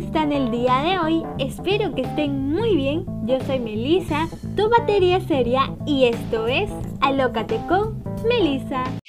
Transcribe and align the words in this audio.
están 0.00 0.32
el 0.32 0.50
día 0.50 0.82
de 0.82 0.98
hoy? 0.98 1.22
Espero 1.38 1.94
que 1.94 2.02
estén 2.02 2.50
muy 2.50 2.76
bien. 2.76 3.04
Yo 3.26 3.38
soy 3.40 3.60
Melissa, 3.60 4.28
tu 4.56 4.68
batería 4.68 5.20
seria 5.20 5.74
y 5.86 6.06
esto 6.06 6.46
es 6.46 6.70
Alócate 7.00 7.60
con 7.68 8.02
Melissa. 8.28 8.99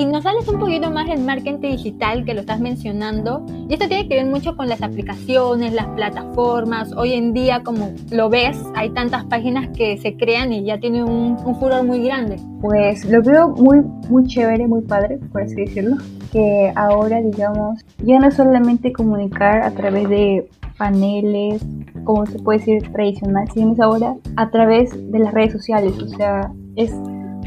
Y 0.00 0.06
nos 0.06 0.22
sales 0.22 0.48
un 0.48 0.58
poquito 0.58 0.90
más 0.90 1.08
del 1.08 1.20
marketing 1.20 1.72
digital 1.72 2.24
que 2.24 2.32
lo 2.32 2.40
estás 2.40 2.58
mencionando. 2.58 3.44
Y 3.68 3.74
esto 3.74 3.86
tiene 3.86 4.08
que 4.08 4.14
ver 4.14 4.24
mucho 4.24 4.56
con 4.56 4.66
las 4.66 4.80
aplicaciones, 4.80 5.74
las 5.74 5.88
plataformas. 5.88 6.90
Hoy 6.96 7.12
en 7.12 7.34
día, 7.34 7.62
como 7.62 7.92
lo 8.10 8.30
ves, 8.30 8.56
hay 8.74 8.88
tantas 8.94 9.26
páginas 9.26 9.68
que 9.76 9.98
se 9.98 10.16
crean 10.16 10.54
y 10.54 10.64
ya 10.64 10.80
tienen 10.80 11.04
un, 11.04 11.36
furor 11.60 11.84
muy 11.84 12.02
grande. 12.02 12.36
Pues 12.62 13.04
lo 13.04 13.22
veo 13.22 13.50
muy, 13.50 13.82
muy 14.08 14.26
chévere, 14.26 14.66
muy 14.66 14.80
padre, 14.80 15.18
por 15.32 15.42
así 15.42 15.56
decirlo. 15.56 15.98
Que 16.32 16.72
ahora, 16.76 17.20
digamos, 17.20 17.84
ya 17.98 18.18
no 18.20 18.30
solamente 18.30 18.94
comunicar 18.94 19.60
a 19.60 19.70
través 19.72 20.08
de 20.08 20.48
paneles, 20.78 21.62
como 22.04 22.24
se 22.24 22.38
puede 22.38 22.60
decir 22.60 22.90
tradicional, 22.90 23.50
sino 23.52 23.76
ahora 23.84 24.14
a 24.36 24.48
través 24.48 24.92
de 25.12 25.18
las 25.18 25.34
redes 25.34 25.52
sociales. 25.52 25.92
O 26.02 26.08
sea, 26.08 26.50
es 26.76 26.90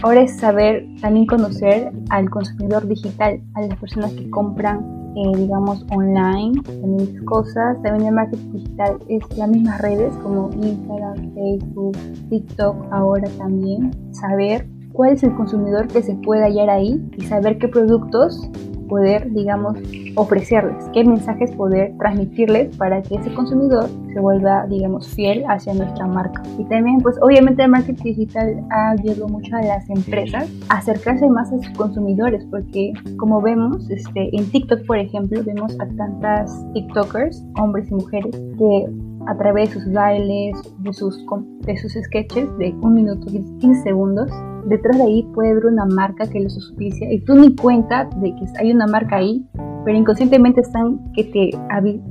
Ahora 0.04 0.24
es 0.24 0.36
saber 0.36 0.86
también 1.00 1.26
conocer 1.26 1.90
al 2.10 2.30
consumidor 2.30 2.86
digital, 2.86 3.42
a 3.54 3.62
las 3.62 3.80
personas 3.80 4.12
que 4.12 4.30
compran, 4.30 5.14
eh, 5.16 5.38
digamos, 5.38 5.86
online, 5.92 6.62
también 6.62 7.24
cosas. 7.24 7.82
También 7.84 8.10
el 8.10 8.14
marketing 8.14 8.52
digital 8.52 8.98
es 9.08 9.38
las 9.38 9.48
mismas 9.48 9.80
redes 9.82 10.14
como 10.18 10.50
Instagram, 10.62 11.34
Facebook, 11.34 11.98
TikTok, 12.30 12.76
ahora 12.92 13.30
también. 13.38 13.92
Saber 14.12 14.68
cuál 14.92 15.14
es 15.14 15.24
el 15.24 15.34
consumidor 15.36 15.88
que 15.88 16.04
se 16.04 16.16
puede 16.16 16.44
hallar 16.44 16.70
ahí 16.70 17.02
y 17.18 17.22
saber 17.22 17.58
qué 17.58 17.70
productos 17.70 18.50
poder, 18.88 19.32
digamos, 19.32 19.78
ofrecerles, 20.16 20.86
qué 20.94 21.04
mensajes 21.04 21.52
poder 21.52 21.94
transmitirles 21.98 22.76
para 22.78 23.02
que 23.02 23.16
ese 23.16 23.34
consumidor 23.34 23.90
se 24.14 24.20
vuelva, 24.20 24.66
digamos, 24.68 25.08
fiel 25.10 25.44
hacia 25.48 25.74
nuestra 25.74 26.08
marca. 26.08 26.44
Y 26.58 26.64
también, 26.66 27.00
pues 27.02 27.18
obviamente 27.22 27.64
el 27.64 27.70
marketing 27.70 28.04
digital 28.04 28.64
ha 28.72 28.92
ayudado 28.92 29.28
mucho 29.28 29.56
a 29.56 29.62
las 29.62 29.90
empresas 29.90 30.50
a 30.70 30.78
acercarse 30.78 31.28
más 31.28 31.52
a 31.52 31.58
sus 31.58 31.70
consumidores, 31.78 32.46
porque 32.50 32.94
como 33.18 33.42
vemos, 33.42 33.90
este, 33.90 34.36
en 34.36 34.50
TikTok, 34.52 34.86
por 34.86 34.98
ejemplo, 34.98 35.42
vemos 35.44 35.76
a 35.80 35.88
tantas 35.98 36.52
TikTokers, 36.74 37.44
hombres 37.60 37.90
y 37.90 37.96
mujeres, 37.96 38.36
que 38.58 38.88
a 39.28 39.38
través 39.38 39.70
de 39.70 39.82
sus 39.82 39.94
bailes, 39.94 40.56
de 40.80 40.94
sus, 40.94 41.26
de 41.62 41.78
sus 41.78 41.94
sketches 41.94 42.58
de 42.58 42.74
un 42.82 42.96
minuto, 42.96 43.28
15 43.28 43.84
segundos, 43.84 44.30
detrás 44.66 44.98
de 44.98 45.04
ahí 45.04 45.24
puede 45.34 45.52
haber 45.52 45.66
una 45.66 45.86
marca 45.86 46.28
que 46.28 46.40
los 46.40 46.56
auspicia 46.56 47.12
y 47.12 47.20
tú 47.22 47.36
ni 47.36 47.56
cuenta 47.56 48.10
de 48.18 48.36
que 48.36 48.46
hay 48.60 48.72
una 48.72 48.88
marca 48.88 49.18
ahí, 49.18 49.46
pero 49.86 49.98
inconscientemente 49.98 50.62
están 50.62 51.12
que 51.14 51.24
te, 51.26 51.52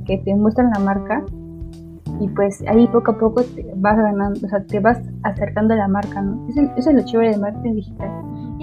que 0.05 0.17
te 0.19 0.35
muestran 0.35 0.71
la 0.71 0.79
marca 0.79 1.23
y 2.19 2.27
pues 2.29 2.63
ahí 2.67 2.87
poco 2.87 3.11
a 3.11 3.17
poco 3.17 3.43
te 3.43 3.65
vas 3.75 3.97
ganando, 3.97 4.39
o 4.45 4.49
sea, 4.49 4.63
te 4.63 4.79
vas 4.79 4.99
acercando 5.23 5.73
a 5.73 5.77
la 5.77 5.87
marca, 5.87 6.21
¿no? 6.21 6.47
Eso, 6.49 6.61
eso 6.77 6.89
es 6.91 6.95
lo 6.95 7.03
chévere 7.03 7.31
del 7.31 7.41
marketing 7.41 7.75
digital. 7.75 8.11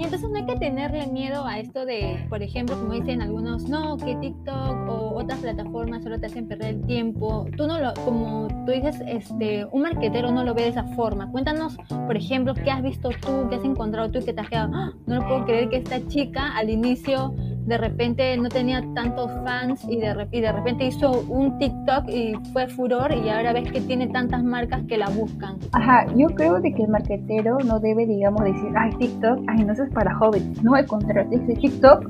Y 0.01 0.05
entonces 0.05 0.31
no 0.31 0.37
hay 0.37 0.45
que 0.45 0.55
tenerle 0.55 1.05
miedo 1.05 1.45
a 1.45 1.59
esto 1.59 1.85
de, 1.85 2.25
por 2.27 2.41
ejemplo, 2.41 2.75
como 2.75 2.93
dicen 2.93 3.21
algunos, 3.21 3.69
no, 3.69 3.97
que 3.97 4.15
TikTok 4.15 4.89
o 4.89 5.13
otras 5.15 5.37
plataformas 5.41 6.01
solo 6.01 6.19
te 6.19 6.25
hacen 6.25 6.47
perder 6.47 6.69
el 6.69 6.85
tiempo. 6.87 7.45
Tú 7.55 7.67
no 7.67 7.79
lo, 7.79 7.93
como 8.03 8.47
tú 8.65 8.71
dices, 8.71 8.99
este, 9.05 9.63
un 9.65 9.83
marquetero 9.83 10.31
no 10.31 10.43
lo 10.43 10.55
ve 10.55 10.63
de 10.63 10.69
esa 10.69 10.85
forma. 10.95 11.31
Cuéntanos, 11.31 11.77
por 12.07 12.17
ejemplo, 12.17 12.55
qué 12.55 12.71
has 12.71 12.81
visto 12.81 13.09
tú, 13.09 13.47
qué 13.51 13.57
has 13.57 13.63
encontrado 13.63 14.09
tú 14.09 14.25
que 14.25 14.33
te 14.33 14.41
has 14.41 14.49
quedado, 14.49 14.71
¡Ah! 14.73 14.91
no 15.05 15.17
lo 15.17 15.27
puedo 15.27 15.45
creer 15.45 15.69
que 15.69 15.77
esta 15.77 16.03
chica 16.07 16.57
al 16.57 16.71
inicio 16.71 17.35
de 17.65 17.77
repente 17.77 18.35
no 18.37 18.49
tenía 18.49 18.83
tantos 18.95 19.31
fans 19.43 19.83
y 19.87 19.97
de, 19.97 20.27
y 20.31 20.41
de 20.41 20.51
repente 20.51 20.85
hizo 20.85 21.21
un 21.29 21.57
TikTok 21.57 22.07
y 22.09 22.33
fue 22.53 22.67
furor 22.67 23.13
y 23.13 23.29
ahora 23.29 23.53
ves 23.53 23.71
que 23.71 23.81
tiene 23.81 24.07
tantas 24.07 24.43
marcas 24.43 24.83
que 24.87 24.97
la 24.97 25.09
buscan. 25.09 25.57
Ajá, 25.73 26.05
yo 26.15 26.27
creo 26.27 26.59
de 26.59 26.73
que 26.73 26.83
el 26.83 26.89
marketero 26.89 27.57
no 27.65 27.79
debe, 27.79 28.05
digamos, 28.05 28.43
decir, 28.43 28.71
ay, 28.75 28.91
TikTok, 28.97 29.39
ay, 29.47 29.63
no, 29.63 29.73
es 29.73 29.81
para 29.93 30.13
jóvenes. 30.15 30.61
No, 30.63 30.73
al 30.73 30.85
contrario, 30.85 31.29
dice 31.29 31.53
TikTok, 31.59 32.09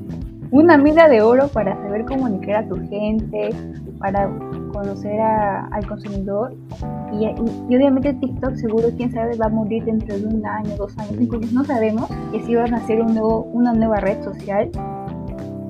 una 0.51 0.77
mina 0.77 1.07
de 1.07 1.21
oro 1.21 1.47
para 1.47 1.75
saber 1.75 2.05
comunicar 2.05 2.63
a 2.63 2.67
tu 2.67 2.75
gente, 2.89 3.49
para 3.99 4.29
conocer 4.73 5.19
al 5.19 5.87
consumidor. 5.87 6.53
Y, 7.13 7.25
y, 7.25 7.75
obviamente 7.75 8.13
TikTok 8.13 8.55
seguro, 8.55 8.87
quién 8.97 9.11
sabe, 9.11 9.37
va 9.37 9.45
a 9.45 9.49
morir 9.49 9.83
dentro 9.85 10.17
de 10.17 10.25
un 10.25 10.45
año, 10.45 10.75
dos 10.77 10.97
años, 10.97 11.15
cinco 11.17 11.35
años, 11.35 11.53
no 11.53 11.63
sabemos. 11.63 12.09
que 12.31 12.41
si 12.43 12.55
van 12.55 12.73
a 12.73 12.77
hacer 12.77 13.01
un 13.01 13.13
nuevo, 13.13 13.43
una 13.53 13.73
nueva 13.73 13.97
red 13.97 14.21
social 14.23 14.69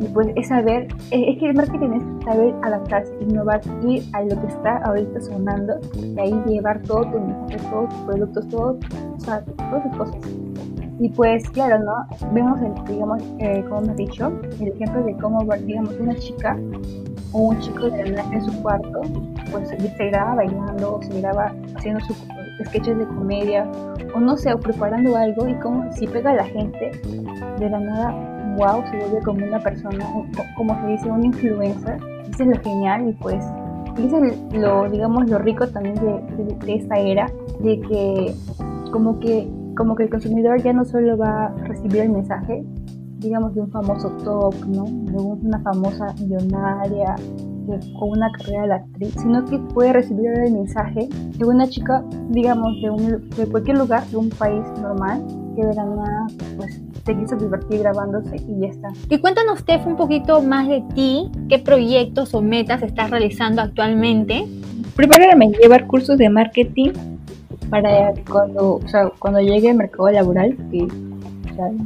y 0.02 0.06
pues 0.08 0.30
es 0.36 0.48
saber, 0.48 0.88
es 1.12 1.38
que 1.38 1.50
el 1.50 1.54
marketing 1.54 1.94
es 1.94 2.26
saber 2.26 2.56
adaptarse, 2.64 3.14
innovar, 3.22 3.62
ir 3.84 4.04
a 4.14 4.24
lo 4.24 4.42
que 4.42 4.48
está 4.48 4.78
ahorita 4.78 5.22
sonando 5.22 5.76
y 5.96 6.20
ahí 6.20 6.34
llevar 6.48 6.82
todo 6.82 7.04
tu 7.04 7.20
mensaje, 7.20 7.58
todos 7.70 7.90
tus 7.90 8.00
productos, 8.00 8.50
todo, 8.50 8.80
o 9.16 9.20
sea, 9.20 9.42
todas 9.46 9.86
esas 9.86 9.98
cosas. 9.98 10.16
Y 11.00 11.10
pues 11.10 11.48
claro, 11.52 11.84
¿no? 11.84 11.94
Vemos, 12.34 12.60
el, 12.62 12.74
digamos, 12.86 13.24
eh, 13.40 13.64
como 13.70 13.82
hemos 13.82 13.96
dicho, 13.96 14.32
el 14.60 14.70
ejemplo 14.70 15.04
de 15.04 15.16
cómo, 15.18 15.40
digamos, 15.66 15.94
una 16.00 16.16
chica 16.16 16.58
o 17.32 17.50
un 17.50 17.60
chico 17.60 17.88
en 17.88 18.42
su 18.44 18.62
cuarto, 18.64 19.02
pues 19.52 19.70
se 19.70 20.08
graba 20.08 20.36
bailando, 20.36 21.00
se 21.04 21.22
graba 21.22 21.54
haciendo 21.76 22.04
sus 22.06 22.18
sketches 22.66 22.98
de 22.98 23.06
comedia, 23.06 23.72
o 24.16 24.20
no 24.20 24.36
sé, 24.36 24.52
o 24.54 24.60
preparando 24.60 25.16
algo, 25.16 25.48
y 25.48 25.54
como 25.56 25.92
si 25.94 26.08
pega 26.08 26.32
a 26.32 26.36
la 26.36 26.46
gente, 26.46 26.92
de 27.60 27.70
la 27.70 27.80
nada 27.80 28.41
wow, 28.56 28.84
se 28.90 28.98
vuelve 28.98 29.22
como 29.24 29.46
una 29.46 29.60
persona, 29.60 30.06
como 30.56 30.80
se 30.82 30.88
dice, 30.88 31.10
un 31.10 31.26
influencer. 31.26 31.98
Eso 32.30 32.44
es 32.44 32.48
lo 32.48 32.62
genial 32.62 33.10
y 33.10 33.14
pues 33.14 33.44
eso 33.98 34.24
es 34.24 34.54
lo, 34.54 34.90
digamos, 34.90 35.30
lo 35.30 35.38
rico 35.40 35.68
también 35.68 35.96
de, 35.96 36.76
esta 36.76 36.98
era, 36.98 37.28
de 37.60 37.80
que 37.82 38.34
como 38.92 39.20
que 39.20 39.50
como 39.76 39.96
que 39.96 40.04
el 40.04 40.10
consumidor 40.10 40.62
ya 40.62 40.74
no 40.74 40.84
solo 40.86 41.18
va 41.18 41.46
a 41.46 41.56
recibir 41.64 42.02
el 42.02 42.10
mensaje, 42.10 42.64
digamos, 43.20 43.56
de 43.56 43.62
un 43.62 43.72
famoso 43.72 44.10
top, 44.24 44.54
¿no? 44.68 44.84
De 44.84 45.18
una 45.18 45.60
famosa 45.62 46.14
millonaria, 46.20 47.16
con 48.00 48.10
una 48.10 48.32
carrera 48.32 48.68
de 48.68 48.74
actriz, 48.74 49.14
sino 49.22 49.46
que 49.46 49.58
puede 49.74 49.94
recibir 49.94 50.28
el 50.28 50.54
mensaje 50.54 51.08
de 51.38 51.46
una 51.46 51.68
chica, 51.68 52.04
digamos, 52.30 52.82
de, 52.82 52.90
un, 52.90 53.30
de 53.30 53.48
cualquier 53.48 53.78
lugar, 53.78 54.06
de 54.08 54.18
un 54.18 54.30
país 54.30 54.64
normal, 54.82 55.26
que 55.56 55.66
de 55.66 55.74
la 55.74 55.86
nada, 55.86 56.28
se 57.06 57.16
quiso 57.16 57.36
divertir 57.36 57.80
grabándose 57.80 58.36
y 58.36 58.62
ya 58.62 58.68
está. 58.68 58.90
Y 59.10 59.18
cuéntanos, 59.20 59.60
Steph, 59.60 59.86
un 59.88 59.96
poquito 59.96 60.42
más 60.42 60.68
de 60.68 60.84
ti, 60.94 61.32
qué 61.50 61.60
proyectos 61.60 62.34
o 62.34 62.42
metas 62.42 62.84
estás 62.84 63.10
realizando 63.10 63.62
actualmente. 63.62 64.48
Primero 64.96 65.36
me 65.38 65.50
llevar 65.50 65.88
cursos 65.88 66.18
de 66.18 66.30
marketing 66.30 66.92
para 67.70 68.14
cuando, 68.30 68.76
o 68.76 68.88
sea, 68.88 69.10
cuando 69.18 69.40
llegue 69.40 69.70
al 69.70 69.78
mercado 69.78 70.10
laboral, 70.12 70.56
que 70.70 70.88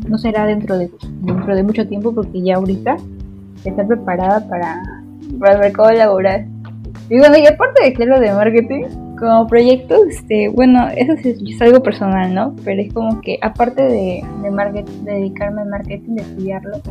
no 0.08 0.18
será 0.18 0.46
dentro 0.46 0.78
de, 0.78 0.90
dentro 1.22 1.56
de 1.56 1.64
mucho 1.64 1.88
tiempo 1.88 2.14
porque 2.14 2.42
ya 2.42 2.56
ahorita 2.56 2.98
estar 3.64 3.88
preparada 3.88 4.48
para, 4.48 4.81
para 5.40 5.54
el 5.54 5.59
mercado 5.59 5.92
laboral. 5.92 6.48
Y 7.09 7.18
bueno, 7.20 7.38
y 7.38 7.46
aparte 7.46 7.84
de 7.84 7.94
claro 7.94 8.20
de 8.20 8.31
marketing, 8.31 8.86
como 9.18 9.48
proyecto, 9.48 9.96
este, 10.09 10.50
bueno, 10.50 10.88
eso 10.96 11.14
es, 11.14 11.62
algo 11.62 11.81
personal, 11.81 12.34
¿no? 12.34 12.56
Pero 12.64 12.81
es 12.81 12.94
como 12.94 13.22
que 13.22 13.38
aparte 13.42 13.81
de, 13.81 14.24
de, 14.42 14.52
marketing, 14.52 15.03
dedicarme 15.03 15.62
al 15.62 15.70
marketing, 15.70 16.16
de 16.16 16.22
estudiarlo, 16.22 16.81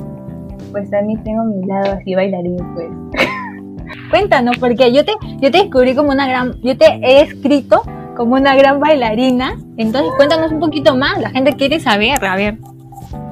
pues 0.73 0.91
también 0.91 1.23
tengo 1.23 1.45
mi 1.45 1.67
lado 1.67 1.93
así 1.93 2.15
bailarín, 2.15 2.57
pues. 2.75 2.89
Cuéntanos, 4.11 4.57
porque 4.59 4.93
yo 4.93 5.05
te, 5.05 5.13
yo 5.41 5.51
te 5.51 5.59
descubrí 5.59 5.95
como 5.95 6.11
una 6.11 6.27
gran, 6.27 6.61
yo 6.63 6.77
te 6.77 6.87
he 7.03 7.21
escrito 7.23 7.83
como 8.17 8.37
una 8.37 8.55
gran 8.57 8.81
bailarina, 8.81 9.57
entonces 9.77 10.13
cuéntanos 10.17 10.53
un 10.53 10.61
poquito 10.61 10.97
más, 10.97 11.21
la 11.21 11.31
gente 11.31 11.55
quiere 11.55 11.81
saber, 11.81 12.25
a 12.25 12.37
ver. 12.37 12.59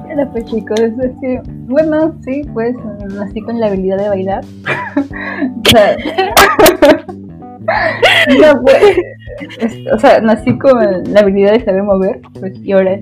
Bueno, 0.05 0.29
pues 0.31 0.45
chicos, 0.45 0.79
es 0.79 1.11
que, 1.21 1.41
bueno, 1.67 2.13
sí, 2.23 2.43
pues 2.53 2.75
nací 3.15 3.41
con 3.41 3.59
la 3.59 3.67
habilidad 3.67 3.97
de 3.97 4.09
bailar. 4.09 4.45
o 8.29 8.39
sea, 8.39 8.61
o 9.93 9.99
sea, 9.99 10.21
nací 10.21 10.57
con 10.57 10.79
la 11.11 11.21
habilidad 11.21 11.53
de 11.53 11.63
saber 11.63 11.83
mover, 11.83 12.21
pues, 12.39 12.53
y 12.63 12.71
ahora 12.71 12.99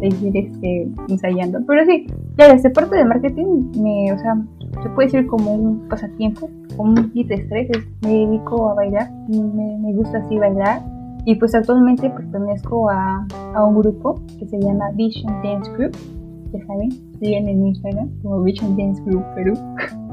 seguir 0.00 0.36
este, 0.36 0.88
ensayando. 1.08 1.60
Pero 1.66 1.84
sí, 1.86 2.06
ya 2.38 2.46
esta 2.46 2.70
parte 2.70 2.96
de 2.96 3.04
marketing, 3.04 3.72
me, 3.80 4.12
o 4.12 4.18
sea, 4.18 4.36
se 4.82 4.88
puede 4.90 5.08
decir 5.08 5.26
como 5.26 5.52
un 5.52 5.88
pasatiempo, 5.88 6.50
como 6.76 6.90
un 6.90 7.10
kit 7.10 7.28
de 7.28 7.36
estrés. 7.36 7.68
me 8.02 8.08
dedico 8.08 8.70
a 8.70 8.74
bailar, 8.74 9.10
me, 9.28 9.78
me, 9.78 9.92
gusta 9.92 10.18
así 10.18 10.36
bailar. 10.38 10.82
Y 11.24 11.34
pues 11.34 11.54
actualmente 11.54 12.08
pertenezco 12.08 12.88
a, 12.88 13.26
a, 13.54 13.64
un 13.64 13.80
grupo 13.80 14.20
que 14.38 14.46
se 14.46 14.60
llama 14.60 14.90
Vision 14.94 15.32
Dance 15.42 15.70
Group. 15.72 15.96
Ya 16.52 16.64
saben, 16.66 16.90
siguen 17.18 17.48
en 17.48 17.66
Instagram 17.66 18.08
como 18.22 18.42
Vision 18.42 18.76
Dance 18.76 19.02
Group 19.04 19.24
Perú. 19.34 19.54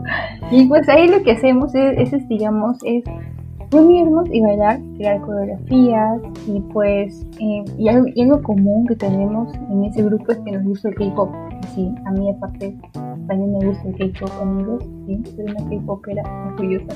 y 0.52 0.66
pues 0.68 0.90
ahí 0.90 1.08
lo 1.08 1.22
que 1.22 1.34
hacemos 1.34 1.76
es, 1.76 2.14
es 2.14 2.28
digamos, 2.28 2.78
es 2.84 3.04
reunirnos 3.74 4.28
y 4.32 4.42
bailar, 4.42 4.80
crear 4.96 5.20
coreografías 5.22 6.22
y 6.48 6.62
pues 6.72 7.26
eh, 7.40 7.66
y, 7.78 7.90
algo, 7.90 8.42
común 8.42 8.88
que 8.88 8.96
tenemos 8.96 9.54
en 9.70 9.84
ese 9.86 10.04
grupo 10.04 10.32
es 10.32 10.38
que 10.40 10.52
nos 10.52 10.64
gusta 10.64 10.90
el 10.90 10.96
K-pop. 10.96 11.30
Sí, 11.76 11.94
a 12.06 12.12
mí 12.12 12.30
aparte 12.30 12.78
también 13.28 13.58
me 13.58 13.66
gusta 13.66 13.90
el 13.90 14.14
K-pop 14.14 14.32
amigos, 14.42 14.84
sí, 15.06 15.22
soy 15.36 15.46
una 15.46 15.70
K-popera 15.70 16.24
orgullosa. 16.48 16.96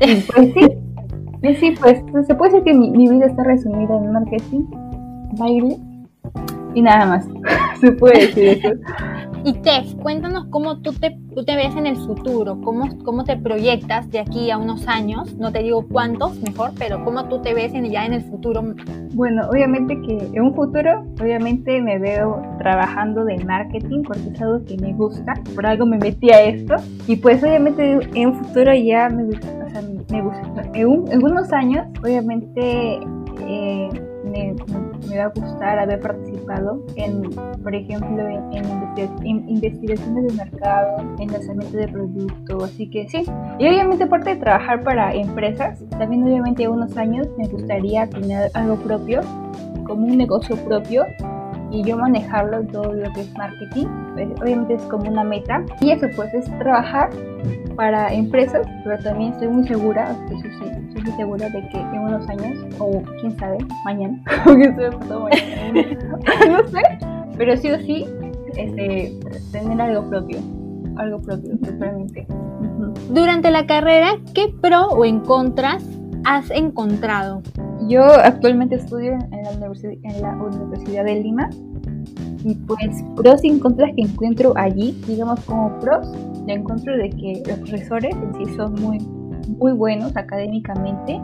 Y 0.00 0.20
pues 0.20 0.54
sí, 0.54 1.54
sí, 1.60 1.74
pues 1.80 2.26
se 2.26 2.34
puede 2.34 2.52
decir 2.52 2.64
que 2.64 2.74
mi, 2.74 2.90
mi 2.90 3.08
vida 3.08 3.26
está 3.26 3.44
resumida 3.44 3.96
en 3.96 4.12
marketing, 4.12 4.64
baile 5.38 5.78
y 6.74 6.82
nada 6.82 7.06
más. 7.06 7.28
se 7.80 7.92
puede 7.92 8.26
decir 8.26 8.48
eso. 8.48 8.68
Y 9.46 9.52
Tef, 9.52 9.94
cuéntanos 9.96 10.46
cómo 10.46 10.78
tú 10.80 10.94
te, 10.94 11.18
tú 11.34 11.44
te 11.44 11.54
ves 11.54 11.76
en 11.76 11.86
el 11.86 11.96
futuro, 11.98 12.58
cómo, 12.62 12.88
cómo 13.04 13.24
te 13.24 13.36
proyectas 13.36 14.10
de 14.10 14.20
aquí 14.20 14.50
a 14.50 14.56
unos 14.56 14.88
años, 14.88 15.34
no 15.36 15.52
te 15.52 15.62
digo 15.62 15.86
cuántos 15.86 16.40
mejor, 16.40 16.70
pero 16.78 17.04
cómo 17.04 17.28
tú 17.28 17.42
te 17.42 17.52
ves 17.52 17.74
en, 17.74 17.84
ya 17.90 18.06
en 18.06 18.14
el 18.14 18.22
futuro. 18.22 18.62
Bueno, 19.12 19.42
obviamente 19.50 20.00
que 20.00 20.30
en 20.32 20.42
un 20.42 20.54
futuro, 20.54 21.04
obviamente 21.20 21.82
me 21.82 21.98
veo 21.98 22.42
trabajando 22.58 23.22
de 23.26 23.44
marketing 23.44 24.02
porque 24.04 24.30
es 24.32 24.40
algo 24.40 24.64
que 24.64 24.78
me 24.78 24.94
gusta, 24.94 25.34
por 25.54 25.66
algo 25.66 25.84
me 25.84 25.98
metí 25.98 26.30
a 26.30 26.40
esto. 26.40 26.76
Y 27.06 27.16
pues 27.16 27.42
obviamente 27.44 27.98
en 28.14 28.28
un 28.28 28.44
futuro 28.44 28.72
ya 28.74 29.10
me, 29.10 29.24
o 29.24 29.70
sea, 29.70 29.82
me 30.10 30.22
gusta, 30.22 30.62
en, 30.72 31.04
en 31.12 31.22
unos 31.22 31.52
años 31.52 31.86
obviamente... 32.02 32.98
Eh, 33.46 33.90
me, 34.24 34.54
va 35.18 35.24
a 35.24 35.28
gustar 35.28 35.78
haber 35.78 36.00
participado 36.00 36.84
en, 36.96 37.30
por 37.62 37.74
ejemplo, 37.74 38.26
en, 38.28 39.48
investigaciones 39.48 40.24
de 40.24 40.32
mercado, 40.32 40.98
en 41.18 41.32
lanzamiento 41.32 41.76
de 41.76 41.88
producto, 41.88 42.64
así 42.64 42.88
que 42.88 43.08
sí. 43.08 43.24
Y 43.58 43.68
obviamente 43.68 44.04
aparte 44.04 44.30
de 44.30 44.36
trabajar 44.36 44.82
para 44.82 45.14
empresas, 45.14 45.82
también 45.90 46.24
obviamente 46.24 46.64
en 46.64 46.70
unos 46.70 46.96
años 46.96 47.26
me 47.36 47.48
gustaría 47.48 48.08
tener 48.08 48.50
algo 48.54 48.76
propio, 48.76 49.20
como 49.86 50.06
un 50.06 50.16
negocio 50.16 50.56
propio 50.64 51.04
y 51.74 51.82
yo 51.82 51.96
manejarlo 51.96 52.62
todo 52.68 52.92
lo 52.92 53.12
que 53.12 53.22
es 53.22 53.36
marketing, 53.36 53.88
pues, 54.14 54.28
obviamente 54.40 54.74
es 54.74 54.82
como 54.82 55.10
una 55.10 55.24
meta 55.24 55.64
y 55.80 55.90
eso 55.90 56.06
pues 56.14 56.32
es 56.32 56.44
trabajar 56.58 57.10
para 57.74 58.14
empresas, 58.14 58.64
pero 58.84 58.96
también 59.02 59.32
estoy 59.32 59.48
muy 59.48 59.66
segura, 59.66 60.12
estoy, 60.12 60.36
muy 61.02 61.12
segura 61.16 61.48
de 61.48 61.68
que 61.68 61.78
en 61.78 61.98
unos 61.98 62.28
años, 62.28 62.64
o 62.78 63.02
quién 63.20 63.36
sabe, 63.36 63.58
mañana, 63.84 64.22
no 64.46 64.54
sé, 66.68 66.82
pero 67.36 67.56
sí 67.56 67.70
o 67.70 67.78
sí, 67.80 68.06
este, 68.56 69.18
tener 69.50 69.80
algo 69.80 70.08
propio, 70.08 70.38
algo 70.96 71.20
propio, 71.20 71.58
totalmente. 71.58 72.24
Durante 73.10 73.50
la 73.50 73.66
carrera, 73.66 74.12
¿qué 74.32 74.54
pro 74.60 74.86
o 74.86 75.04
en 75.04 75.18
contras 75.20 75.84
has 76.24 76.52
encontrado? 76.52 77.42
Yo 77.88 78.04
actualmente 78.04 78.76
estudio 78.76 79.12
en 79.12 79.42
la 79.42 79.50
Universidad, 79.50 79.94
en 80.02 80.22
la 80.22 80.32
Universidad 80.36 81.04
de 81.04 81.20
Lima 81.20 81.50
y 82.44 82.54
pues 82.54 83.02
pros 83.16 83.42
y 83.44 83.58
contras 83.58 83.90
que 83.96 84.02
encuentro 84.02 84.52
allí, 84.56 84.98
digamos 85.06 85.40
como 85.40 85.78
pros, 85.80 86.06
le 86.46 86.54
encuentro 86.54 86.96
de 86.96 87.10
que 87.10 87.42
los 87.46 87.58
profesores 87.58 88.14
en 88.14 88.34
sí 88.34 88.54
son 88.54 88.74
muy, 88.74 88.98
muy 89.58 89.72
buenos 89.72 90.16
académicamente, 90.16 91.20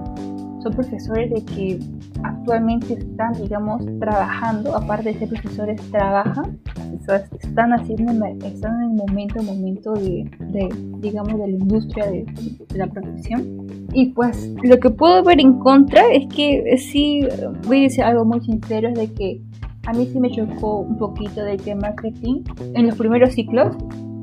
son 0.62 0.73
profesores 0.75 1.31
de 1.31 1.44
que 1.44 1.79
actualmente 2.23 2.94
están, 2.94 3.32
digamos, 3.35 3.82
trabajando, 3.99 4.75
aparte 4.75 5.12
de 5.12 5.19
ser 5.19 5.29
profesores, 5.29 5.81
trabajan, 5.91 6.58
están 6.95 7.73
haciendo, 7.73 8.13
están 8.45 8.83
en 8.83 8.91
el 8.91 8.97
momento, 8.97 9.43
momento 9.43 9.93
de, 9.95 10.31
de 10.39 10.69
digamos, 10.99 11.39
de 11.39 11.49
la 11.49 11.57
industria 11.59 12.07
de, 12.07 12.25
de, 12.69 12.79
la 12.79 12.87
profesión. 12.87 13.67
Y 13.93 14.07
pues 14.13 14.53
lo 14.63 14.79
que 14.79 14.91
puedo 14.91 15.23
ver 15.23 15.41
en 15.41 15.59
contra 15.59 16.03
es 16.13 16.27
que 16.35 16.77
sí, 16.79 17.27
voy 17.67 17.81
a 17.81 17.83
decir 17.83 18.05
algo 18.05 18.25
muy 18.25 18.41
sincero, 18.41 18.89
es 18.89 18.95
de 18.95 19.13
que 19.13 19.41
a 19.87 19.93
mí 19.93 20.07
sí 20.07 20.21
me 20.21 20.31
chocó 20.31 20.81
un 20.81 20.99
poquito 20.99 21.43
del 21.43 21.61
tema 21.61 21.89
marketing 21.89 22.43
en 22.75 22.87
los 22.87 22.97
primeros 22.97 23.33
ciclos, 23.33 23.77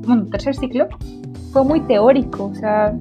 bueno, 0.06 0.26
tercer 0.26 0.54
ciclo, 0.54 0.86
fue 1.52 1.64
muy 1.64 1.80
teórico, 1.80 2.46
o 2.46 2.54
sea, 2.54 2.96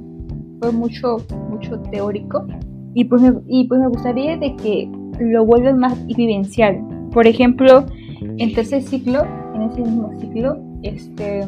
fue 0.60 0.72
mucho, 0.72 1.18
mucho 1.50 1.80
teórico. 1.92 2.46
Y 2.94 3.06
pues, 3.06 3.22
me, 3.22 3.34
y 3.48 3.68
pues 3.68 3.80
me 3.80 3.88
gustaría 3.88 4.38
de 4.38 4.56
que 4.56 4.90
lo 5.20 5.46
vuelvan 5.46 5.80
más 5.80 6.06
vivencial. 6.08 6.82
Por 7.12 7.28
ejemplo, 7.28 7.86
en 8.22 8.54
tercer 8.54 8.82
ciclo, 8.82 9.24
ese 9.68 9.82
mismo 9.82 10.12
ciclo, 10.20 10.58
este, 10.84 11.48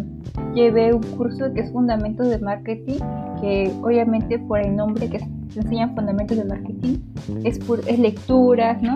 llevé 0.53 0.93
un 0.93 1.03
curso 1.17 1.51
que 1.53 1.61
es 1.61 1.71
Fundamentos 1.71 2.29
de 2.29 2.39
Marketing, 2.39 2.99
que 3.41 3.71
obviamente 3.81 4.39
por 4.39 4.59
el 4.59 4.75
nombre 4.75 5.09
que 5.09 5.19
se 5.19 5.59
enseñan 5.59 5.95
Fundamentos 5.95 6.37
de 6.37 6.45
Marketing, 6.45 6.97
es, 7.43 7.59
es 7.87 7.99
lecturas, 7.99 8.81
¿no? 8.81 8.95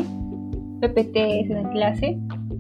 PPTs 0.82 1.50
en 1.50 1.70
clase, 1.72 2.20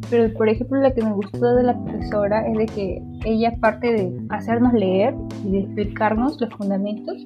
pero 0.09 0.33
por 0.33 0.47
ejemplo 0.47 0.79
lo 0.79 0.93
que 0.93 1.03
me 1.03 1.13
gustó 1.13 1.55
de 1.55 1.63
la 1.63 1.83
profesora 1.83 2.47
es 2.47 2.57
de 2.57 2.65
que 2.67 3.03
ella 3.25 3.53
aparte 3.57 3.91
de 3.91 4.21
hacernos 4.29 4.73
leer 4.73 5.13
y 5.45 5.51
de 5.51 5.59
explicarnos 5.59 6.39
los 6.39 6.49
fundamentos, 6.53 7.25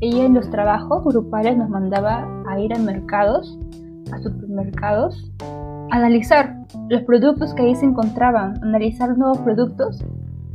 ella 0.00 0.24
en 0.24 0.34
los 0.34 0.50
trabajos 0.50 1.04
grupales 1.04 1.56
nos 1.56 1.68
mandaba 1.68 2.26
a 2.48 2.58
ir 2.58 2.72
a 2.72 2.78
mercados, 2.78 3.58
a 4.12 4.18
supermercados, 4.18 5.30
analizar 5.90 6.56
los 6.88 7.02
productos 7.02 7.54
que 7.54 7.62
ahí 7.62 7.74
se 7.74 7.86
encontraban, 7.86 8.62
analizar 8.62 9.16
nuevos 9.16 9.38
productos 9.38 10.04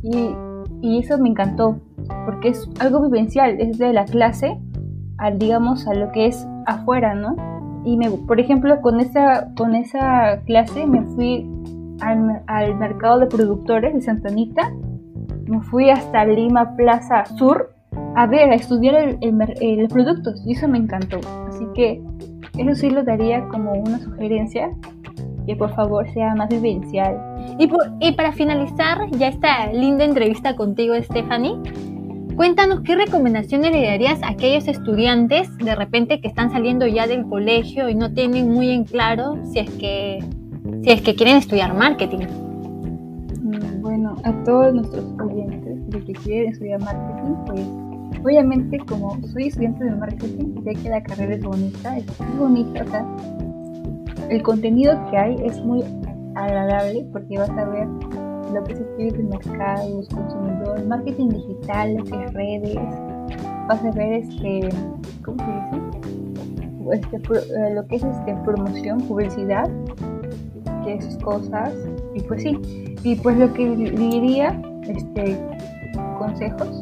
y, 0.02 0.30
y 0.80 0.98
eso 0.98 1.18
me 1.18 1.28
encantó 1.28 1.78
porque 2.24 2.48
es 2.48 2.68
algo 2.80 3.02
vivencial, 3.02 3.60
es 3.60 3.78
de 3.78 3.92
la 3.92 4.04
clase 4.04 4.58
al 5.18 5.38
digamos 5.38 5.86
a 5.86 5.94
lo 5.94 6.12
que 6.12 6.26
es 6.26 6.46
afuera, 6.66 7.14
¿no? 7.14 7.36
y 7.86 7.96
me, 7.96 8.10
por 8.10 8.40
ejemplo, 8.40 8.80
con 8.82 8.98
esa, 8.98 9.54
con 9.56 9.76
esa 9.76 10.42
clase 10.44 10.86
me 10.88 11.02
fui 11.02 11.48
al, 12.00 12.42
al 12.48 12.76
mercado 12.76 13.20
de 13.20 13.26
productores 13.26 13.94
de 13.94 14.02
Santa 14.02 14.28
Anita, 14.28 14.72
me 15.46 15.60
fui 15.60 15.88
hasta 15.88 16.24
Lima 16.24 16.74
Plaza 16.76 17.24
Sur 17.24 17.72
a 18.16 18.26
ver, 18.26 18.50
a 18.50 18.56
estudiar 18.56 19.16
los 19.22 19.92
productos 19.92 20.42
y 20.44 20.52
eso 20.52 20.66
me 20.66 20.78
encantó. 20.78 21.20
Así 21.46 21.64
que 21.74 22.02
eso 22.58 22.74
sí 22.74 22.90
lo 22.90 23.04
daría 23.04 23.46
como 23.48 23.72
una 23.72 23.98
sugerencia, 24.00 24.70
que 25.46 25.56
por 25.56 25.74
favor 25.74 26.08
sea 26.12 26.34
más 26.34 26.48
vivencial. 26.48 27.16
Y, 27.58 27.70
y 28.00 28.12
para 28.12 28.32
finalizar 28.32 29.08
ya 29.12 29.28
esta 29.28 29.72
linda 29.72 30.04
entrevista 30.04 30.56
contigo, 30.56 30.94
Stephanie, 31.00 31.54
Cuéntanos 32.36 32.82
qué 32.82 32.94
recomendaciones 32.96 33.72
le 33.72 33.86
darías 33.86 34.22
a 34.22 34.28
aquellos 34.28 34.68
estudiantes 34.68 35.56
de 35.56 35.74
repente 35.74 36.20
que 36.20 36.28
están 36.28 36.50
saliendo 36.50 36.86
ya 36.86 37.06
del 37.06 37.24
colegio 37.24 37.88
y 37.88 37.94
no 37.94 38.12
tienen 38.12 38.52
muy 38.52 38.68
en 38.68 38.84
claro 38.84 39.38
si 39.50 39.60
es 39.60 39.70
que, 39.70 40.22
si 40.82 40.90
es 40.90 41.00
que 41.00 41.14
quieren 41.14 41.36
estudiar 41.36 41.72
marketing. 41.72 42.26
Mm, 43.40 43.80
bueno, 43.80 44.16
a 44.22 44.32
todos 44.44 44.74
nuestros 44.74 45.06
oyentes 45.18 45.78
que 46.04 46.12
quieren 46.12 46.52
estudiar 46.52 46.78
marketing, 46.80 47.34
pues 47.46 47.60
obviamente 48.22 48.78
como 48.80 49.18
soy 49.28 49.46
estudiante 49.46 49.84
de 49.84 49.92
marketing, 49.92 50.62
sé 50.62 50.74
que 50.74 50.90
la 50.90 51.02
carrera 51.02 51.36
es 51.36 51.42
bonita, 51.42 51.96
es 51.96 52.20
muy 52.20 52.38
bonita, 52.38 52.82
o 52.82 52.90
sea, 52.90 53.06
el 54.30 54.42
contenido 54.42 54.98
que 55.10 55.16
hay 55.16 55.36
es 55.44 55.60
muy 55.64 55.82
agradable 56.34 57.06
porque 57.12 57.38
vas 57.38 57.50
a 57.50 57.64
ver 57.64 57.86
lo 58.52 58.64
que 58.64 58.76
se 58.76 58.82
escribe 58.82 59.18
de 59.18 59.22
mercados, 59.24 60.08
consumidores, 60.08 60.86
marketing 60.86 61.28
digital, 61.28 61.94
lo 61.94 62.04
que 62.04 62.24
es 62.24 62.32
redes, 62.32 62.78
vas 63.68 63.84
a 63.84 63.90
ver 63.92 64.12
este, 64.12 64.68
¿cómo 65.24 65.38
se 65.38 65.52
dice? 65.52 66.16
Este, 66.92 67.16
eh, 67.16 67.74
lo 67.74 67.86
que 67.86 67.96
es 67.96 68.04
este, 68.04 68.34
promoción, 68.44 69.00
publicidad, 69.02 69.68
que 70.84 70.94
esas 70.94 71.16
cosas, 71.18 71.72
y 72.14 72.20
pues 72.20 72.42
sí, 72.42 72.58
y 73.02 73.16
pues 73.16 73.36
lo 73.36 73.52
que 73.52 73.68
diría, 73.68 74.60
este, 74.82 75.36
consejos, 76.18 76.80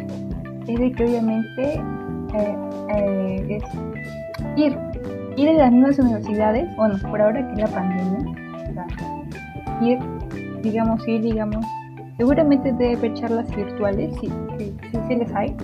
es 0.68 0.78
de 0.78 0.92
que 0.92 1.04
obviamente 1.04 1.74
eh, 2.34 2.56
eh, 2.94 3.58
es 3.58 3.64
ir, 4.56 4.78
ir 5.36 5.48
a 5.48 5.52
las 5.52 5.72
mismas 5.72 5.98
universidades, 5.98 6.76
bueno, 6.76 6.96
por 7.10 7.20
ahora 7.20 7.46
que 7.54 7.60
la 7.60 7.68
pandemia, 7.68 8.34
ir 9.82 9.98
digamos, 10.64 11.06
ir, 11.06 11.22
digamos, 11.22 11.64
seguramente 12.16 12.72
debe 12.72 12.96
haber 12.96 13.14
charlas 13.14 13.54
virtuales, 13.54 14.14
si, 14.20 14.28
si, 14.58 15.14
les 15.14 15.32
hay, 15.34 15.54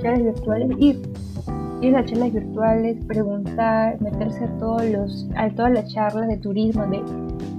charlas 0.00 0.22
virtuales, 0.22 0.70
ir, 0.78 1.02
ir 1.82 1.96
a 1.96 2.04
charlas 2.04 2.32
virtuales, 2.32 2.96
preguntar, 3.06 4.00
meterse 4.00 4.44
a 4.44 4.58
todos 4.58 4.84
los, 4.84 5.28
a 5.36 5.50
todas 5.50 5.72
las 5.72 5.92
charlas 5.92 6.28
de 6.28 6.36
turismo, 6.38 6.86
de, 6.86 7.02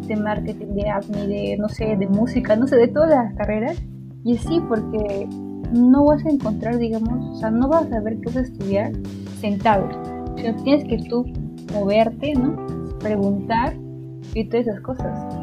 de 0.08 0.16
marketing, 0.16 0.74
de 0.74 0.90
admin, 0.90 1.28
de 1.28 1.58
no 1.60 1.70
sé, 1.70 1.96
de 1.98 2.08
música, 2.08 2.56
no 2.56 2.66
sé, 2.66 2.78
de 2.78 2.88
todas 2.88 3.10
las 3.10 3.34
carreras, 3.36 3.78
y 4.24 4.38
sí, 4.38 4.62
porque 4.68 5.28
no 5.74 6.06
vas 6.06 6.26
a 6.26 6.30
encontrar, 6.30 6.78
digamos, 6.78 7.36
o 7.36 7.40
sea, 7.40 7.52
no 7.52 7.68
vas 7.68 7.88
a 7.88 7.90
saber 7.90 8.18
qué 8.22 8.28
vas 8.28 8.38
a 8.38 8.42
estudiar 8.42 8.92
sentado, 9.42 9.88
sino 10.38 10.56
tienes 10.64 10.86
que 10.86 10.98
tú 11.10 11.26
moverte, 11.74 12.34
¿no? 12.34 12.56
Preguntar 13.00 13.76
y 14.34 14.46
todas 14.46 14.68
esas 14.68 14.82
cosas. 14.82 15.36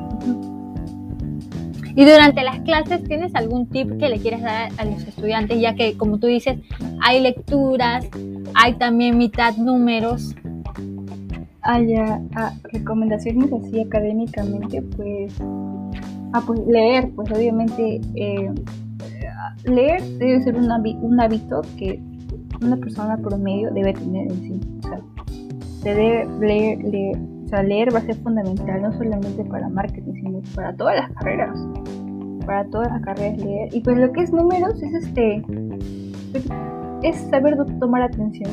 Y 1.94 2.04
durante 2.04 2.42
las 2.42 2.60
clases, 2.60 3.04
¿tienes 3.04 3.34
algún 3.34 3.66
tip 3.66 3.98
que 3.98 4.08
le 4.08 4.18
quieras 4.18 4.42
dar 4.42 4.70
a 4.78 4.84
los 4.84 5.06
estudiantes? 5.06 5.60
Ya 5.60 5.74
que, 5.74 5.96
como 5.96 6.18
tú 6.18 6.26
dices, 6.26 6.58
hay 7.02 7.20
lecturas, 7.20 8.06
hay 8.54 8.74
también 8.74 9.18
mitad 9.18 9.56
números. 9.56 10.34
Ah, 11.60 11.80
ya, 11.80 12.20
ah, 12.34 12.54
recomendaciones 12.72 13.52
así 13.52 13.80
académicamente, 13.80 14.82
pues, 14.82 15.34
ah, 16.32 16.42
pues 16.46 16.60
leer, 16.66 17.10
pues 17.14 17.30
obviamente 17.30 18.00
eh, 18.14 18.50
leer 19.64 20.02
debe 20.18 20.42
ser 20.42 20.56
un, 20.56 20.68
un 21.02 21.20
hábito 21.20 21.60
que 21.78 22.00
una 22.62 22.76
persona 22.76 23.16
promedio 23.18 23.70
debe 23.70 23.92
tener 23.92 24.32
en 24.32 24.40
sí. 24.40 24.60
Se 25.82 25.94
leer, 25.94 26.28
leer, 26.38 27.18
o 27.44 27.48
sea, 27.48 27.62
leer 27.62 27.94
va 27.94 27.98
a 27.98 28.02
ser 28.02 28.16
fundamental, 28.16 28.82
no 28.82 28.92
solamente 28.92 29.44
para 29.44 29.68
marketing, 29.68 30.12
sino 30.14 30.40
para 30.54 30.74
todas 30.76 30.96
las 30.96 31.12
carreras. 31.12 31.58
Para 32.46 32.64
todas 32.66 32.88
las 32.90 33.02
carreras 33.02 33.38
leer. 33.38 33.74
Y 33.74 33.80
pues 33.80 33.96
lo 33.98 34.12
que 34.12 34.22
es 34.22 34.32
números 34.32 34.80
es 34.82 34.94
este 34.94 35.42
es 37.02 37.16
saber 37.30 37.56
tomar 37.80 38.02
atención. 38.02 38.50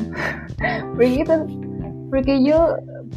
porque, 0.96 1.46
porque 2.10 2.44
yo, 2.44 2.74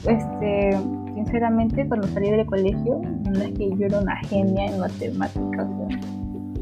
este, 0.08 0.77
sinceramente, 1.15 1.88
cuando 1.88 2.08
salí 2.10 2.32
del 2.32 2.46
colegio, 2.46 3.01
no 3.25 3.39
es 3.41 3.51
que 3.58 3.70
yo 3.75 3.86
era 3.86 4.00
una 4.00 4.15
genia 4.27 4.65
en 4.65 4.79
matemáticas. 4.79 5.67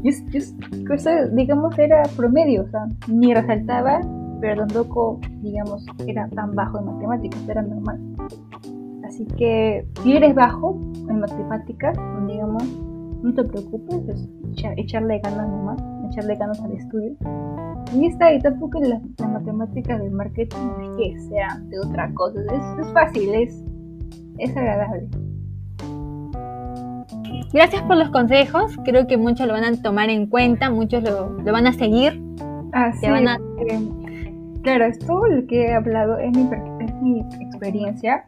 yo, 0.02 1.28
digamos, 1.32 1.78
era 1.78 2.02
promedio, 2.16 2.62
o 2.62 2.68
sea, 2.68 2.86
ni 3.08 3.32
resaltaba 3.34 4.00
pero 4.42 4.66
tampoco, 4.66 5.20
digamos, 5.40 5.86
era 6.08 6.28
tan 6.30 6.52
bajo 6.56 6.80
en 6.80 6.86
matemáticas, 6.86 7.48
era 7.48 7.62
normal. 7.62 8.00
Así 9.04 9.24
que 9.38 9.86
si 10.02 10.16
eres 10.16 10.34
bajo 10.34 10.76
en 11.08 11.20
matemáticas, 11.20 11.96
digamos, 12.26 12.64
no 13.22 13.32
te 13.32 13.44
preocupes, 13.44 14.00
es 14.08 14.28
echarle 14.76 15.20
ganas 15.20 15.48
nomás, 15.48 15.80
echarle 16.10 16.34
ganas 16.34 16.60
al 16.60 16.72
estudio. 16.72 17.14
Y 17.94 18.06
está, 18.06 18.34
y 18.34 18.40
tampoco 18.40 18.80
la, 18.80 19.00
la 19.18 19.28
matemática 19.28 19.96
del 19.96 20.10
marketing 20.10 20.56
es 20.80 20.96
que 20.96 21.20
sea 21.28 21.60
de 21.68 21.78
otra 21.78 22.12
cosa, 22.12 22.40
es, 22.40 22.84
es 22.84 22.92
fácil, 22.92 23.34
es, 23.34 23.64
es 24.38 24.56
agradable. 24.56 25.08
Gracias 27.52 27.82
por 27.82 27.96
los 27.96 28.10
consejos, 28.10 28.76
creo 28.84 29.06
que 29.06 29.16
muchos 29.16 29.46
lo 29.46 29.52
van 29.52 29.64
a 29.64 29.82
tomar 29.82 30.10
en 30.10 30.26
cuenta, 30.26 30.68
muchos 30.68 31.04
lo, 31.04 31.30
lo 31.38 31.52
van 31.52 31.68
a 31.68 31.72
seguir. 31.74 32.20
Ah, 32.72 32.90
sí, 32.92 33.06
van 33.08 33.28
a... 33.28 33.38
Claro, 34.62 34.84
esto 34.84 35.26
lo 35.26 35.44
que 35.48 35.66
he 35.66 35.74
hablado 35.74 36.18
es 36.18 36.30
mi, 36.36 36.48
es 36.80 37.02
mi 37.02 37.20
experiencia. 37.40 38.24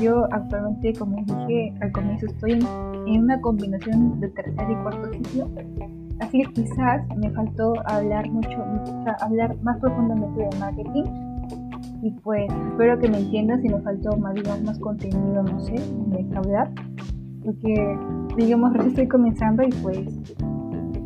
Yo 0.00 0.24
actualmente, 0.32 0.92
como 0.94 1.22
dije 1.22 1.72
al 1.80 1.92
comienzo, 1.92 2.26
estoy 2.26 2.58
en, 3.06 3.22
una 3.22 3.40
combinación 3.40 4.18
de 4.18 4.28
tercer 4.30 4.68
y 4.68 4.74
cuarto 4.82 5.12
ciclo. 5.12 5.48
Así 6.18 6.42
que 6.42 6.52
quizás 6.52 7.06
me 7.16 7.30
faltó 7.30 7.74
hablar 7.86 8.28
mucho, 8.30 8.64
hablar 9.20 9.56
más 9.62 9.78
profundamente 9.78 10.42
de 10.42 10.58
marketing. 10.58 11.04
Y 12.02 12.10
pues 12.10 12.52
espero 12.72 12.98
que 12.98 13.08
me 13.08 13.18
entiendan 13.18 13.62
si 13.62 13.68
me 13.68 13.80
faltó 13.82 14.16
más, 14.16 14.34
digamos, 14.34 14.62
más 14.64 14.78
contenido, 14.80 15.44
no 15.44 15.60
sé, 15.60 15.74
de 15.74 16.36
hablar. 16.36 16.72
Porque, 17.44 17.98
digamos, 18.36 18.72
recién 18.72 18.88
estoy 18.88 19.06
comenzando 19.06 19.62
y 19.62 19.70
pues 19.80 20.00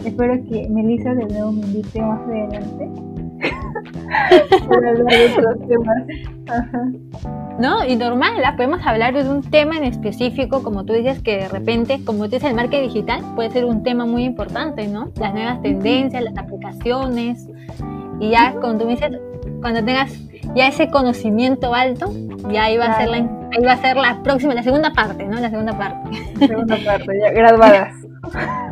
espero 0.02 0.42
que 0.44 0.66
Melissa 0.70 1.14
de 1.14 1.26
nuevo 1.26 1.52
me 1.52 1.60
invite 1.60 2.00
más 2.00 2.20
adelante 2.22 3.05
¿No? 7.58 7.84
Y 7.86 7.96
normal, 7.96 8.34
podemos 8.56 8.86
hablar 8.86 9.14
de 9.14 9.28
un 9.28 9.42
tema 9.42 9.76
en 9.76 9.84
específico, 9.84 10.62
como 10.62 10.84
tú 10.84 10.92
dices, 10.92 11.22
que 11.22 11.38
de 11.38 11.48
repente, 11.48 12.04
como 12.04 12.24
tú 12.24 12.32
dices, 12.32 12.50
el 12.50 12.54
marketing 12.54 12.88
digital 12.88 13.22
puede 13.34 13.50
ser 13.50 13.64
un 13.64 13.82
tema 13.82 14.04
muy 14.04 14.24
importante, 14.24 14.86
¿no? 14.86 15.10
Las 15.18 15.32
nuevas 15.32 15.62
tendencias, 15.62 16.22
las 16.22 16.36
aplicaciones, 16.36 17.46
y 18.20 18.30
ya 18.30 18.54
cuando 18.60 18.84
tú 18.84 18.90
dices, 18.90 19.10
cuando 19.60 19.84
tengas 19.84 20.18
ya 20.54 20.68
ese 20.68 20.90
conocimiento 20.90 21.74
alto, 21.74 22.12
ya 22.50 22.64
ahí 22.64 22.76
va, 22.76 22.86
a 22.86 22.98
ser 22.98 23.08
la, 23.08 23.16
ahí 23.16 23.64
va 23.64 23.72
a 23.72 23.76
ser 23.78 23.96
la 23.96 24.22
próxima, 24.22 24.54
la 24.54 24.62
segunda 24.62 24.92
parte, 24.92 25.24
¿no? 25.24 25.40
La 25.40 25.50
segunda 25.50 25.76
parte. 25.76 26.10
Segunda 26.46 26.76
parte, 26.84 27.06
ya 27.20 27.30
graduadas. 27.32 27.92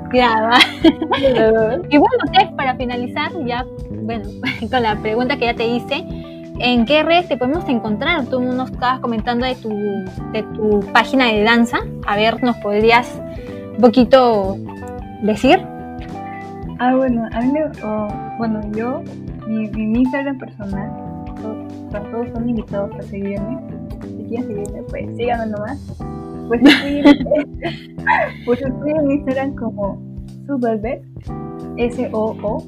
y 1.91 1.99
bueno, 1.99 2.25
para 2.57 2.77
finalizar, 2.77 3.33
ya, 3.45 3.67
bueno, 3.91 4.29
con 4.71 4.83
la 4.83 4.97
pregunta 4.97 5.37
que 5.37 5.47
ya 5.47 5.55
te 5.55 5.67
hice, 5.67 6.05
¿en 6.59 6.85
qué 6.85 7.03
redes 7.03 7.29
te 7.29 7.37
podemos 7.37 7.69
encontrar? 7.69 8.27
Tú 8.27 8.41
nos 8.41 8.71
estabas 8.71 9.01
comentando 9.01 9.47
de 9.47 9.55
tu, 9.57 9.71
de 10.33 10.43
tu 10.55 10.81
página 10.93 11.27
de 11.27 11.43
danza. 11.43 11.79
A 12.07 12.17
ver, 12.17 12.43
¿nos 12.43 12.57
podrías 12.59 13.21
un 13.75 13.81
poquito 13.81 14.57
decir? 15.23 15.61
Ah, 16.79 16.95
bueno, 16.97 17.29
a 17.33 17.41
mí 17.41 17.53
me, 17.53 17.61
bueno, 18.39 18.61
yo, 18.73 19.03
mi, 19.47 19.69
mi 19.69 20.01
Instagram 20.01 20.39
personal, 20.39 20.91
todos, 21.41 22.11
todos 22.11 22.29
son 22.35 22.49
invitados 22.49 22.91
a 22.99 23.03
seguirme. 23.03 23.59
Si 24.03 24.25
quieren 24.29 24.47
seguirme, 24.47 24.83
pues 24.83 25.17
síganme 25.17 25.47
nomás. 25.47 25.79
Pues 26.49 26.61
estoy, 26.63 27.03
pues 28.45 28.61
estoy 28.61 28.91
en 28.91 29.11
Instagram 29.11 29.55
como 29.57 30.03
Subvelvet, 30.47 31.03
S-O-O-V-E-L-V-E-T. 31.79 32.65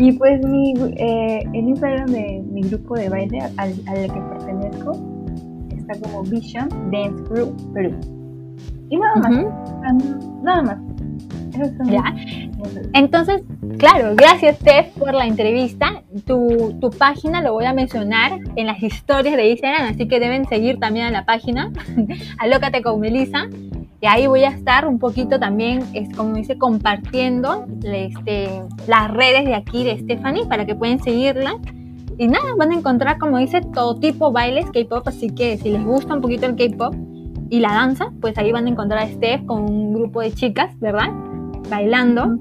Y 0.00 0.12
pues 0.12 0.46
mi, 0.46 0.74
eh, 0.96 1.42
el 1.54 1.68
Instagram 1.68 2.06
de 2.06 2.44
mi 2.52 2.62
grupo 2.62 2.94
de 2.94 3.08
baile 3.08 3.40
al, 3.56 3.74
al 3.86 4.12
que 4.12 4.20
pertenezco 4.30 4.92
está 5.76 5.94
como 6.06 6.22
Vision 6.24 6.68
Dance 6.90 7.22
Group 7.24 7.56
Perú. 7.72 7.96
Y 8.90 8.96
nada 8.96 9.16
más, 9.16 9.44
nada 10.42 10.62
más. 10.62 10.87
Ya. 11.84 12.14
Entonces, 12.92 13.42
claro, 13.78 14.14
gracias 14.14 14.56
Steph 14.58 14.96
por 14.98 15.14
la 15.14 15.26
entrevista. 15.26 16.02
Tu, 16.26 16.76
tu, 16.80 16.90
página 16.90 17.42
lo 17.42 17.52
voy 17.52 17.64
a 17.64 17.72
mencionar 17.72 18.38
en 18.56 18.66
las 18.66 18.82
historias 18.82 19.36
de 19.36 19.50
Instagram, 19.50 19.88
así 19.88 20.08
que 20.08 20.20
deben 20.20 20.46
seguir 20.46 20.78
también 20.78 21.06
a 21.06 21.10
la 21.10 21.24
página, 21.24 21.72
Alócate 22.38 22.82
con 22.82 23.00
Melissa. 23.00 23.48
Y 24.00 24.06
ahí 24.06 24.28
voy 24.28 24.44
a 24.44 24.50
estar 24.50 24.86
un 24.86 25.00
poquito 25.00 25.40
también, 25.40 25.82
es 25.92 26.14
como 26.16 26.34
dice, 26.34 26.56
compartiendo 26.56 27.66
este, 27.82 28.62
las 28.86 29.10
redes 29.10 29.44
de 29.44 29.54
aquí 29.54 29.82
de 29.82 29.98
Stephanie 29.98 30.46
para 30.46 30.66
que 30.66 30.76
puedan 30.76 31.02
seguirla. 31.02 31.56
Y 32.16 32.28
nada, 32.28 32.54
van 32.56 32.70
a 32.70 32.74
encontrar, 32.74 33.18
como 33.18 33.38
dice, 33.38 33.60
todo 33.60 33.96
tipo 33.96 34.28
de 34.28 34.34
bailes 34.34 34.66
K-pop, 34.70 35.06
así 35.06 35.30
que 35.30 35.56
si 35.56 35.70
les 35.70 35.84
gusta 35.84 36.14
un 36.14 36.20
poquito 36.20 36.46
el 36.46 36.54
K-pop 36.54 36.94
y 37.50 37.60
la 37.60 37.72
danza, 37.72 38.12
pues 38.20 38.36
ahí 38.38 38.52
van 38.52 38.66
a 38.66 38.70
encontrar 38.70 39.02
a 39.02 39.08
Steph 39.08 39.44
con 39.46 39.64
un 39.64 39.94
grupo 39.94 40.20
de 40.20 40.32
chicas, 40.32 40.78
¿verdad? 40.78 41.10
Bailando. 41.68 42.38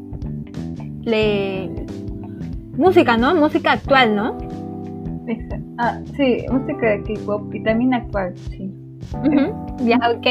Le... 1.03 1.69
Música, 2.77 3.17
¿no? 3.17 3.33
Música 3.35 3.73
actual, 3.73 4.15
¿no? 4.15 4.37
Ah, 5.79 5.99
sí, 6.15 6.45
música 6.51 6.89
de 6.89 7.03
K-pop 7.03 7.53
y 7.53 7.63
también 7.63 7.93
actual, 7.93 8.33
sí. 8.49 8.71
Ya, 9.85 9.97
ok. 10.09 10.27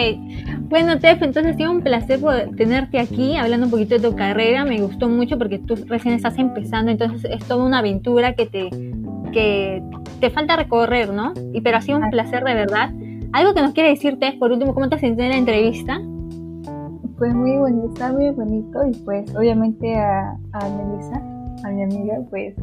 Bueno, 0.68 0.98
Tef, 0.98 1.22
entonces 1.22 1.54
ha 1.54 1.56
sido 1.56 1.70
un 1.70 1.80
placer 1.80 2.20
tenerte 2.56 2.98
aquí 2.98 3.36
hablando 3.36 3.66
un 3.66 3.70
poquito 3.70 3.94
de 3.96 4.08
tu 4.08 4.16
carrera. 4.16 4.64
Me 4.64 4.80
gustó 4.80 5.08
mucho 5.08 5.38
porque 5.38 5.58
tú 5.58 5.76
recién 5.86 6.14
estás 6.14 6.38
empezando, 6.38 6.90
entonces 6.90 7.30
es 7.30 7.44
toda 7.46 7.64
una 7.64 7.78
aventura 7.78 8.34
que 8.34 8.46
te, 8.46 8.70
que 9.32 9.82
te 10.20 10.30
falta 10.30 10.56
recorrer, 10.56 11.12
¿no? 11.12 11.32
Y, 11.52 11.60
pero 11.60 11.78
ha 11.78 11.80
sido 11.80 11.98
un 11.98 12.10
placer 12.10 12.44
de 12.44 12.54
verdad. 12.54 12.90
Algo 13.32 13.54
que 13.54 13.62
nos 13.62 13.72
quiere 13.72 13.90
decir, 13.90 14.18
Tef, 14.18 14.36
por 14.36 14.52
último, 14.52 14.74
¿cómo 14.74 14.88
te 14.88 14.98
sentiste 14.98 15.24
en 15.24 15.30
la 15.30 15.38
entrevista? 15.38 16.00
Pues 17.18 17.34
muy 17.34 17.56
bonito, 17.56 18.08
muy 18.12 18.30
bonito 18.30 18.86
y 18.86 18.92
pues 19.04 19.34
obviamente 19.34 19.96
a, 19.96 20.36
a 20.52 20.68
Melissa, 20.68 21.20
a 21.64 21.70
mi 21.70 21.82
amiga, 21.82 22.18
pues 22.28 22.54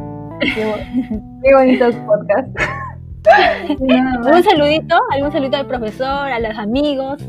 qué, 0.42 0.76
bonitos 1.56 1.96
podcasts. 2.06 2.54
¿Algún 4.24 4.44
saludito? 4.44 4.96
¿Algún 5.12 5.32
saludito 5.32 5.58
al 5.58 5.66
profesor, 5.66 6.32
a 6.32 6.40
los 6.40 6.56
amigos? 6.60 7.26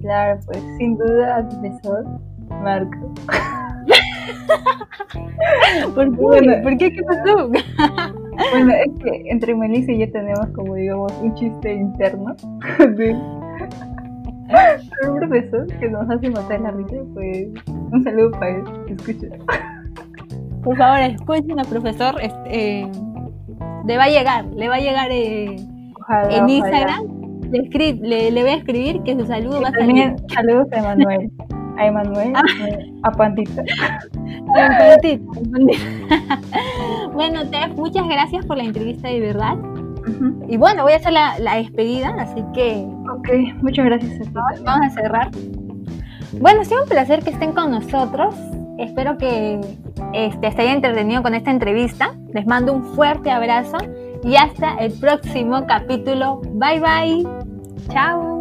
Claro, 0.00 0.38
pues 0.46 0.62
sin 0.78 0.96
duda 0.96 1.36
al 1.36 1.48
profesor 1.48 2.04
Marco. 2.62 3.12
¿Por 5.94 6.04
qué? 6.04 6.10
Bueno, 6.22 6.52
¿Por 6.62 6.76
qué? 6.76 6.92
¿Qué 6.92 7.02
pasó? 7.02 7.48
bueno, 7.48 8.74
es 8.74 8.92
que 9.02 9.24
entre 9.28 9.56
Melissa 9.56 9.90
y 9.90 9.98
yo 9.98 10.08
tenemos 10.12 10.46
como 10.54 10.76
digamos 10.76 11.12
un 11.20 11.34
chiste 11.34 11.74
interno 11.74 12.36
un 15.08 15.16
profesor 15.16 15.66
que 15.66 15.88
nos 15.88 16.08
hace 16.10 16.28
matar 16.30 16.60
la 16.60 16.70
risa, 16.72 16.96
pues 17.14 17.48
un 17.66 18.04
saludo 18.04 18.30
para 18.32 18.50
él, 18.50 18.64
escucha. 18.88 19.28
Por 20.62 20.76
favor, 20.76 21.00
escuchen 21.00 21.58
al 21.58 21.66
profesor, 21.66 22.14
este, 22.20 22.86
le 23.86 23.96
va 23.96 24.04
a 24.04 24.08
llegar, 24.08 24.44
le 24.46 24.68
va 24.68 24.74
a 24.76 24.80
llegar 24.80 25.08
eh, 25.10 25.56
en 26.30 26.48
Instagram, 26.48 27.02
le, 27.50 28.30
le, 28.30 28.42
voy 28.42 28.50
a 28.50 28.56
escribir 28.56 29.02
que 29.02 29.14
su 29.14 29.26
saludo 29.26 29.60
va 29.60 29.68
a 29.68 29.72
también 29.72 30.16
Saludos 30.28 30.66
a 30.72 30.78
Emanuel, 30.78 31.30
a 31.76 31.86
Emanuel, 31.86 32.32
ah. 32.34 32.42
a 33.02 33.10
Pandita. 33.12 33.62
bueno, 37.12 37.46
Tef, 37.50 37.74
muchas 37.76 38.08
gracias 38.08 38.46
por 38.46 38.56
la 38.56 38.64
entrevista 38.64 39.08
de 39.08 39.20
verdad. 39.20 39.58
Y 40.48 40.56
bueno, 40.58 40.82
voy 40.82 40.92
a 40.92 40.96
hacer 40.96 41.12
la, 41.12 41.38
la 41.38 41.56
despedida, 41.56 42.14
así 42.18 42.44
que 42.52 42.86
Ok, 43.14 43.28
muchas 43.62 43.84
gracias. 43.84 44.32
Vamos 44.32 44.86
a 44.86 44.90
cerrar. 44.90 45.30
Bueno, 46.32 46.62
ha 46.62 46.64
sido 46.64 46.82
un 46.82 46.88
placer 46.88 47.22
que 47.22 47.30
estén 47.30 47.52
con 47.52 47.70
nosotros. 47.70 48.34
Espero 48.78 49.16
que 49.18 49.60
este, 50.12 50.52
se 50.52 50.68
entretenido 50.68 51.22
con 51.22 51.34
esta 51.34 51.50
entrevista. 51.50 52.14
Les 52.32 52.46
mando 52.46 52.72
un 52.72 52.84
fuerte 52.94 53.30
abrazo 53.30 53.76
y 54.24 54.36
hasta 54.36 54.74
el 54.76 54.92
próximo 54.92 55.66
capítulo. 55.66 56.40
Bye 56.54 56.80
bye. 56.80 57.28
Chao. 57.92 58.40